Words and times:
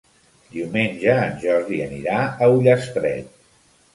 Diumenge 0.53 1.17
en 1.25 1.35
Jordi 1.43 1.77
anirà 1.87 2.17
a 2.21 2.47
Ullastret. 2.57 3.31